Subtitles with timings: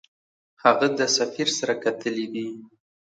[0.63, 2.47] هغه د سفیر سره کتلي دي.